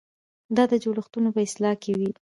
[0.55, 2.09] دا د جوړښتونو په اصلاح کې وي.